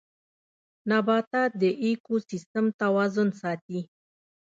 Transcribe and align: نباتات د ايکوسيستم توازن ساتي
نباتات 0.89 1.51
د 1.61 1.63
ايکوسيستم 1.83 2.65
توازن 2.81 3.29
ساتي 3.41 3.79